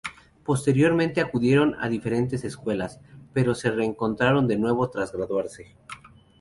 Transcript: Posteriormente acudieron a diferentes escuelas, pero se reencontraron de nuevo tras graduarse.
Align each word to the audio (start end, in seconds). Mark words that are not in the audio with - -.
Posteriormente 0.43 1.21
acudieron 1.21 1.75
a 1.79 1.87
diferentes 1.87 2.43
escuelas, 2.43 2.99
pero 3.33 3.53
se 3.53 3.69
reencontraron 3.69 4.47
de 4.47 4.57
nuevo 4.57 4.89
tras 4.89 5.11
graduarse. 5.13 5.75